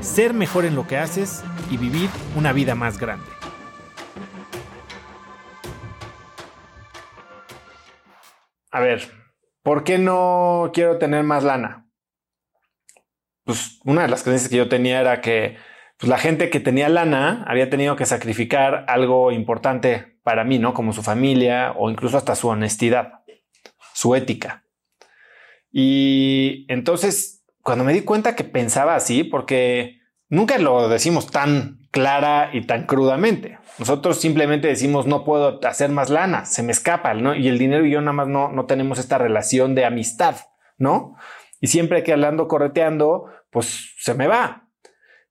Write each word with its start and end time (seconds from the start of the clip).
ser 0.00 0.34
mejor 0.34 0.64
en 0.64 0.74
lo 0.74 0.86
que 0.86 0.96
haces 0.96 1.42
y 1.70 1.76
vivir 1.76 2.08
una 2.36 2.52
vida 2.52 2.74
más 2.74 2.98
grande. 2.98 3.26
A 8.70 8.80
ver, 8.80 9.10
¿por 9.62 9.84
qué 9.84 9.98
no 9.98 10.70
quiero 10.72 10.98
tener 10.98 11.24
más 11.24 11.42
lana? 11.42 11.90
Pues 13.44 13.80
una 13.84 14.02
de 14.02 14.08
las 14.08 14.22
creencias 14.22 14.50
que 14.50 14.56
yo 14.56 14.68
tenía 14.68 15.00
era 15.00 15.20
que 15.20 15.56
pues, 15.98 16.08
la 16.08 16.18
gente 16.18 16.50
que 16.50 16.60
tenía 16.60 16.88
lana 16.88 17.44
había 17.48 17.70
tenido 17.70 17.96
que 17.96 18.06
sacrificar 18.06 18.84
algo 18.88 19.32
importante 19.32 20.18
para 20.22 20.44
mí, 20.44 20.58
¿no? 20.58 20.74
Como 20.74 20.92
su 20.92 21.02
familia 21.02 21.72
o 21.76 21.90
incluso 21.90 22.18
hasta 22.18 22.34
su 22.34 22.48
honestidad, 22.48 23.24
su 23.94 24.14
ética. 24.14 24.64
Y 25.72 26.66
entonces, 26.68 27.37
cuando 27.62 27.84
me 27.84 27.92
di 27.92 28.02
cuenta 28.02 28.34
que 28.34 28.44
pensaba 28.44 28.94
así, 28.94 29.24
porque 29.24 30.00
nunca 30.28 30.58
lo 30.58 30.88
decimos 30.88 31.30
tan 31.30 31.78
clara 31.90 32.50
y 32.52 32.66
tan 32.66 32.86
crudamente. 32.86 33.58
Nosotros 33.78 34.20
simplemente 34.20 34.68
decimos 34.68 35.06
no 35.06 35.24
puedo 35.24 35.60
hacer 35.66 35.90
más 35.90 36.10
lana, 36.10 36.44
se 36.44 36.62
me 36.62 36.72
escapa, 36.72 37.14
¿no? 37.14 37.34
Y 37.34 37.48
el 37.48 37.58
dinero 37.58 37.86
y 37.86 37.90
yo 37.90 38.00
nada 38.00 38.12
más 38.12 38.28
no, 38.28 38.50
no 38.50 38.66
tenemos 38.66 38.98
esta 38.98 39.18
relación 39.18 39.74
de 39.74 39.84
amistad, 39.84 40.36
¿no? 40.76 41.16
Y 41.60 41.68
siempre 41.68 42.02
que 42.02 42.12
hablando 42.12 42.48
correteando, 42.48 43.26
pues 43.50 43.94
se 43.98 44.14
me 44.14 44.26
va. 44.26 44.68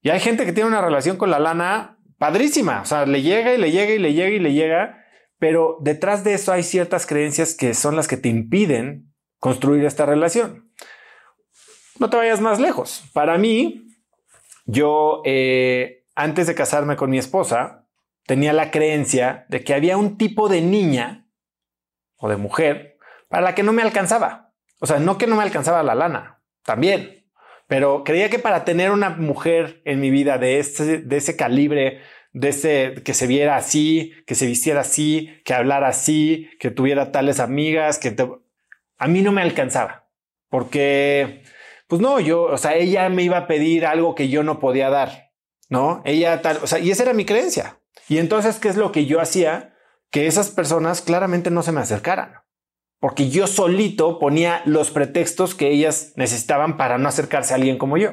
Y 0.02 0.10
hay 0.10 0.20
gente 0.20 0.46
que 0.46 0.54
tiene 0.54 0.70
una 0.70 0.82
relación 0.82 1.18
con 1.18 1.30
la 1.30 1.40
lana 1.40 1.98
padrísima, 2.18 2.82
o 2.82 2.86
sea, 2.86 3.06
le 3.06 3.22
llega 3.22 3.54
y 3.54 3.58
le 3.58 3.72
llega 3.72 3.94
y 3.94 4.00
le 4.00 4.14
llega 4.14 4.30
y 4.30 4.40
le 4.40 4.54
llega, 4.54 5.06
pero 5.40 5.78
detrás 5.82 6.24
de 6.24 6.34
eso 6.34 6.52
hay 6.52 6.64
ciertas 6.64 7.06
creencias 7.06 7.56
que 7.56 7.74
son 7.74 7.96
las 7.96 8.08
que 8.08 8.18
te 8.18 8.30
impiden 8.30 9.14
construir 9.40 9.86
esta 9.86 10.06
relación. 10.06 10.67
No 12.00 12.10
te 12.10 12.18
vayas 12.18 12.42
más 12.42 12.60
lejos. 12.60 13.04
Para 13.14 13.38
mí, 13.38 13.88
yo 14.66 15.22
eh, 15.26 16.06
antes 16.16 16.48
de 16.48 16.56
casarme 16.56 16.96
con 16.96 17.10
mi 17.10 17.18
esposa, 17.18 17.88
tenía 18.26 18.54
la 18.54 18.72
creencia 18.72 19.46
de 19.50 19.64
que 19.64 19.74
había 19.74 19.98
un 19.98 20.18
tipo 20.18 20.50
de 20.50 20.62
niña 20.62 21.28
o 22.18 22.30
de 22.30 22.38
mujer 22.38 22.98
para 23.30 23.44
la 23.44 23.56
que 23.56 23.64
no 23.64 23.74
me 23.74 23.82
alcanzaba. 23.82 24.54
O 24.80 24.86
sea, 24.86 25.00
no 25.00 25.18
que 25.18 25.28
no 25.28 25.36
me 25.36 25.44
alcanzaba 25.44 25.84
la 25.84 25.96
lana, 25.96 26.42
también, 26.64 27.26
pero 27.68 28.04
creía 28.04 28.30
que 28.30 28.40
para 28.40 28.64
tener 28.64 28.92
una 28.92 29.10
mujer 29.10 29.82
en 29.86 30.00
mi 30.00 30.10
vida 30.10 30.38
de 30.38 30.60
ese, 30.60 31.00
de 31.00 31.18
ese 31.18 31.36
calibre, 31.36 32.02
de 32.34 32.50
ese 32.50 32.96
que 33.04 33.14
se 33.14 33.28
viera 33.28 33.56
así, 33.56 34.14
que 34.26 34.36
se 34.36 34.46
vistiera 34.46 34.82
así, 34.82 35.42
que 35.44 35.54
hablara 35.54 35.88
así, 35.88 36.50
que 36.60 36.72
tuviera 36.72 37.12
tales 37.12 37.40
amigas, 37.40 38.00
que 38.00 38.16
a 38.98 39.08
mí 39.08 39.22
no 39.22 39.32
me 39.32 39.42
alcanzaba, 39.42 40.08
porque 40.50 41.44
pues 41.88 42.02
no, 42.02 42.20
yo, 42.20 42.44
o 42.44 42.58
sea, 42.58 42.76
ella 42.76 43.10
me 43.10 43.24
iba 43.24 43.38
a 43.38 43.48
pedir 43.48 43.86
algo 43.86 44.16
que 44.16 44.30
yo 44.30 44.44
no 44.44 44.60
podía 44.60 44.90
dar, 44.90 45.32
¿no? 45.70 46.02
Ella 46.06 46.42
tal, 46.42 46.60
o 46.62 46.68
sea, 46.68 46.80
y 46.80 46.92
esa 46.92 47.04
era 47.04 47.14
mi 47.14 47.26
creencia. 47.26 47.80
Y 48.10 48.20
entonces, 48.20 48.60
¿qué 48.60 48.70
es 48.70 48.78
lo 48.78 48.92
que 48.92 49.06
yo 49.06 49.20
hacía? 49.20 49.76
Que 50.12 50.28
esas 50.28 50.50
personas 50.50 51.02
claramente 51.02 51.50
no 51.50 51.64
se 51.64 51.72
me 51.72 51.82
acercaran, 51.82 52.42
porque 53.00 53.30
yo 53.30 53.48
solito 53.48 54.20
ponía 54.20 54.62
los 54.66 54.92
pretextos 54.92 55.56
que 55.56 55.70
ellas 55.70 56.14
necesitaban 56.16 56.78
para 56.78 56.98
no 56.98 57.10
acercarse 57.10 57.54
a 57.54 57.58
alguien 57.58 57.78
como 57.78 57.98
yo. 57.98 58.12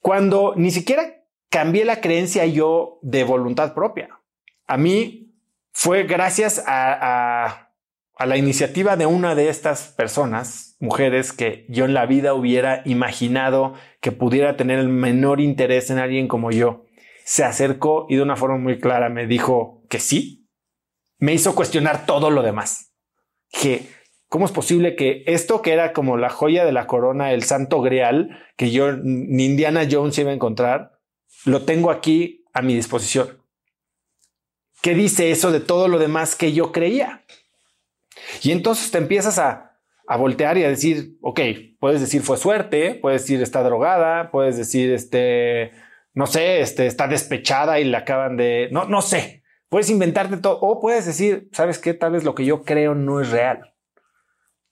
Cuando 0.00 0.54
ni 0.56 0.70
siquiera 0.70 1.24
cambié 1.50 1.84
la 1.84 2.00
creencia 2.00 2.46
yo 2.46 2.98
de 3.02 3.24
voluntad 3.24 3.74
propia. 3.74 4.20
A 4.66 4.76
mí 4.76 5.34
fue 5.72 6.04
gracias 6.04 6.62
a, 6.66 7.46
a, 7.46 7.67
a 8.18 8.26
la 8.26 8.36
iniciativa 8.36 8.96
de 8.96 9.06
una 9.06 9.34
de 9.34 9.48
estas 9.48 9.94
personas, 9.96 10.76
mujeres, 10.80 11.32
que 11.32 11.64
yo 11.68 11.84
en 11.84 11.94
la 11.94 12.04
vida 12.04 12.34
hubiera 12.34 12.82
imaginado 12.84 13.74
que 14.00 14.12
pudiera 14.12 14.56
tener 14.56 14.78
el 14.78 14.88
menor 14.88 15.40
interés 15.40 15.88
en 15.90 15.98
alguien 15.98 16.28
como 16.28 16.50
yo 16.50 16.84
se 17.28 17.44
acercó 17.44 18.06
y 18.08 18.16
de 18.16 18.22
una 18.22 18.36
forma 18.36 18.56
muy 18.56 18.80
clara 18.80 19.10
me 19.10 19.26
dijo 19.26 19.82
que 19.90 20.00
sí, 20.00 20.48
me 21.18 21.34
hizo 21.34 21.54
cuestionar 21.54 22.06
todo 22.06 22.30
lo 22.30 22.42
demás. 22.42 22.94
Que, 23.50 23.86
¿cómo 24.28 24.46
es 24.46 24.50
posible 24.50 24.96
que 24.96 25.24
esto 25.26 25.60
que 25.60 25.74
era 25.74 25.92
como 25.92 26.16
la 26.16 26.30
joya 26.30 26.64
de 26.64 26.72
la 26.72 26.86
corona, 26.86 27.34
el 27.34 27.42
santo 27.42 27.82
grial, 27.82 28.30
que 28.56 28.70
yo 28.70 28.92
ni 28.96 29.44
Indiana 29.44 29.86
Jones 29.90 30.16
iba 30.16 30.30
a 30.30 30.34
encontrar, 30.34 30.92
lo 31.44 31.66
tengo 31.66 31.90
aquí 31.90 32.46
a 32.54 32.62
mi 32.62 32.74
disposición? 32.74 33.42
¿Qué 34.80 34.94
dice 34.94 35.30
eso 35.30 35.52
de 35.52 35.60
todo 35.60 35.86
lo 35.86 35.98
demás 35.98 36.34
que 36.34 36.54
yo 36.54 36.72
creía? 36.72 37.26
Y 38.42 38.52
entonces 38.52 38.90
te 38.90 38.98
empiezas 38.98 39.38
a, 39.38 39.78
a 40.06 40.16
voltear 40.16 40.58
y 40.58 40.64
a 40.64 40.68
decir, 40.68 41.16
ok, 41.22 41.40
puedes 41.80 42.00
decir 42.00 42.22
fue 42.22 42.36
suerte, 42.36 42.94
puedes 42.94 43.22
decir 43.22 43.42
está 43.42 43.62
drogada, 43.62 44.30
puedes 44.30 44.56
decir 44.56 44.92
este 44.92 45.72
no 46.18 46.26
sé, 46.26 46.62
este, 46.62 46.86
está 46.86 47.06
despechada 47.06 47.78
y 47.78 47.84
le 47.84 47.96
acaban 47.96 48.36
de, 48.36 48.68
no, 48.72 48.86
no 48.86 49.02
sé, 49.02 49.44
puedes 49.68 49.88
inventarte 49.88 50.36
todo 50.38 50.58
o 50.60 50.80
puedes 50.80 51.06
decir, 51.06 51.48
¿sabes 51.52 51.78
qué? 51.78 51.94
Tal 51.94 52.10
vez 52.10 52.24
lo 52.24 52.34
que 52.34 52.44
yo 52.44 52.62
creo 52.64 52.96
no 52.96 53.20
es 53.20 53.30
real. 53.30 53.72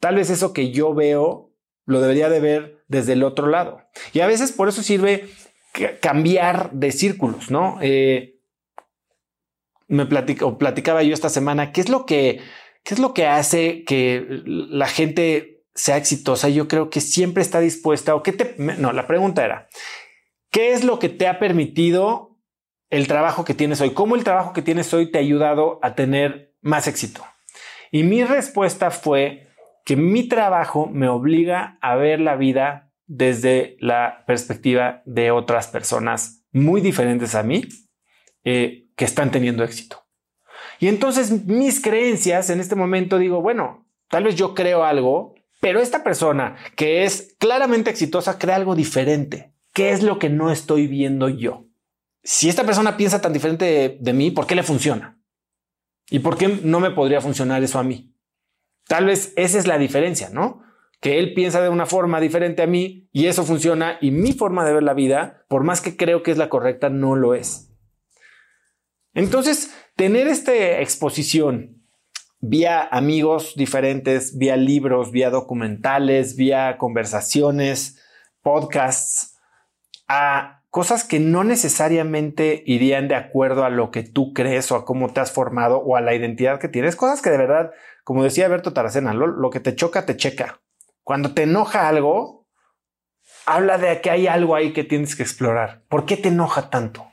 Tal 0.00 0.16
vez 0.16 0.28
eso 0.28 0.52
que 0.52 0.72
yo 0.72 0.92
veo 0.92 1.52
lo 1.84 2.00
debería 2.00 2.28
de 2.28 2.40
ver 2.40 2.84
desde 2.88 3.12
el 3.12 3.22
otro 3.22 3.46
lado. 3.46 3.80
Y 4.12 4.20
a 4.20 4.26
veces 4.26 4.50
por 4.50 4.68
eso 4.68 4.82
sirve 4.82 5.28
cambiar 6.00 6.72
de 6.72 6.90
círculos, 6.90 7.48
¿no? 7.48 7.78
Eh, 7.80 8.40
me 9.86 10.06
platicaba 10.06 11.04
yo 11.04 11.14
esta 11.14 11.28
semana, 11.28 11.70
¿qué 11.70 11.80
es 11.80 11.88
lo 11.88 12.06
que, 12.06 12.40
qué 12.86 12.94
es 12.94 13.00
lo 13.00 13.12
que 13.12 13.26
hace 13.26 13.84
que 13.84 14.24
la 14.46 14.86
gente 14.86 15.64
sea 15.74 15.98
exitosa? 15.98 16.48
Yo 16.48 16.68
creo 16.68 16.88
que 16.88 17.02
siempre 17.02 17.42
está 17.42 17.60
dispuesta 17.60 18.14
o 18.14 18.22
que 18.22 18.32
te, 18.32 18.54
no, 18.56 18.92
la 18.92 19.06
pregunta 19.06 19.44
era, 19.44 19.68
¿Qué 20.56 20.72
es 20.72 20.84
lo 20.84 20.98
que 20.98 21.10
te 21.10 21.28
ha 21.28 21.38
permitido 21.38 22.38
el 22.88 23.08
trabajo 23.08 23.44
que 23.44 23.52
tienes 23.52 23.82
hoy? 23.82 23.90
¿Cómo 23.90 24.16
el 24.16 24.24
trabajo 24.24 24.54
que 24.54 24.62
tienes 24.62 24.94
hoy 24.94 25.10
te 25.10 25.18
ha 25.18 25.20
ayudado 25.20 25.78
a 25.82 25.94
tener 25.94 26.54
más 26.62 26.88
éxito? 26.88 27.22
Y 27.92 28.04
mi 28.04 28.24
respuesta 28.24 28.90
fue 28.90 29.48
que 29.84 29.96
mi 29.96 30.26
trabajo 30.28 30.86
me 30.86 31.10
obliga 31.10 31.78
a 31.82 31.94
ver 31.94 32.20
la 32.20 32.36
vida 32.36 32.90
desde 33.04 33.76
la 33.80 34.24
perspectiva 34.26 35.02
de 35.04 35.30
otras 35.30 35.68
personas 35.68 36.46
muy 36.52 36.80
diferentes 36.80 37.34
a 37.34 37.42
mí 37.42 37.64
eh, 38.42 38.88
que 38.96 39.04
están 39.04 39.30
teniendo 39.30 39.62
éxito. 39.62 40.05
Y 40.78 40.88
entonces 40.88 41.46
mis 41.46 41.80
creencias 41.80 42.50
en 42.50 42.60
este 42.60 42.74
momento 42.74 43.18
digo, 43.18 43.40
bueno, 43.40 43.86
tal 44.08 44.24
vez 44.24 44.34
yo 44.34 44.54
creo 44.54 44.84
algo, 44.84 45.34
pero 45.60 45.80
esta 45.80 46.04
persona 46.04 46.56
que 46.76 47.04
es 47.04 47.34
claramente 47.38 47.90
exitosa 47.90 48.38
crea 48.38 48.56
algo 48.56 48.74
diferente. 48.74 49.52
¿Qué 49.72 49.90
es 49.90 50.02
lo 50.02 50.18
que 50.18 50.30
no 50.30 50.50
estoy 50.50 50.86
viendo 50.86 51.28
yo? 51.28 51.66
Si 52.22 52.48
esta 52.48 52.64
persona 52.64 52.96
piensa 52.96 53.20
tan 53.20 53.32
diferente 53.32 53.98
de, 54.00 54.12
mí, 54.12 54.30
¿por 54.30 54.46
qué 54.46 54.54
le 54.54 54.62
funciona? 54.62 55.20
¿Y 56.10 56.20
por 56.20 56.36
qué 56.36 56.60
no 56.62 56.80
me 56.80 56.90
podría 56.90 57.20
funcionar 57.20 57.62
eso 57.62 57.78
a 57.78 57.84
mí? 57.84 58.14
Tal 58.88 59.06
vez 59.06 59.32
esa 59.36 59.58
es 59.58 59.66
la 59.66 59.78
diferencia, 59.78 60.30
¿no? 60.30 60.62
Que 61.00 61.18
él 61.18 61.34
piensa 61.34 61.60
de 61.60 61.68
una 61.68 61.86
forma 61.86 62.20
diferente 62.20 62.62
a 62.62 62.66
mí 62.66 63.08
y 63.12 63.26
eso 63.26 63.44
funciona 63.44 63.98
y 64.00 64.10
mi 64.12 64.32
forma 64.32 64.64
de 64.64 64.72
ver 64.72 64.82
la 64.82 64.94
vida, 64.94 65.44
por 65.48 65.62
más 65.62 65.80
que 65.80 65.96
creo 65.96 66.22
que 66.22 66.30
es 66.30 66.38
la 66.38 66.48
correcta, 66.48 66.88
no 66.88 67.16
lo 67.16 67.34
es. 67.34 67.65
Entonces, 69.16 69.74
tener 69.96 70.28
esta 70.28 70.54
exposición 70.54 71.82
vía 72.40 72.86
amigos 72.92 73.54
diferentes, 73.56 74.36
vía 74.36 74.58
libros, 74.58 75.10
vía 75.10 75.30
documentales, 75.30 76.36
vía 76.36 76.76
conversaciones, 76.76 77.98
podcasts, 78.42 79.38
a 80.06 80.62
cosas 80.68 81.02
que 81.02 81.18
no 81.18 81.44
necesariamente 81.44 82.62
irían 82.66 83.08
de 83.08 83.14
acuerdo 83.14 83.64
a 83.64 83.70
lo 83.70 83.90
que 83.90 84.02
tú 84.02 84.34
crees 84.34 84.70
o 84.70 84.76
a 84.76 84.84
cómo 84.84 85.10
te 85.10 85.20
has 85.20 85.32
formado 85.32 85.78
o 85.78 85.96
a 85.96 86.02
la 86.02 86.14
identidad 86.14 86.60
que 86.60 86.68
tienes. 86.68 86.94
Cosas 86.94 87.22
que 87.22 87.30
de 87.30 87.38
verdad, 87.38 87.70
como 88.04 88.22
decía 88.22 88.48
Berto 88.48 88.74
Taracena, 88.74 89.14
lo, 89.14 89.48
que 89.48 89.60
te 89.60 89.74
choca, 89.74 90.04
te 90.04 90.18
checa. 90.18 90.60
Cuando 91.02 91.32
te 91.32 91.44
enoja 91.44 91.88
algo, 91.88 92.46
habla 93.46 93.78
de 93.78 93.98
que 94.02 94.10
hay 94.10 94.26
algo 94.26 94.54
ahí 94.54 94.74
que 94.74 94.84
tienes 94.84 95.16
que 95.16 95.22
explorar. 95.22 95.84
¿Por 95.88 96.04
qué 96.04 96.18
te 96.18 96.28
enoja 96.28 96.68
tanto? 96.68 97.06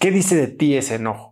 ¿Qué 0.00 0.10
dice 0.10 0.34
de 0.34 0.48
ti 0.48 0.78
ese 0.78 0.94
enojo? 0.94 1.31